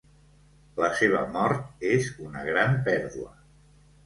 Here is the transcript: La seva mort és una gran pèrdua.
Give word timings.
La 0.83 0.87
seva 0.99 1.21
mort 1.35 1.85
és 1.91 2.09
una 2.29 2.47
gran 2.49 2.75
pèrdua. 2.89 3.31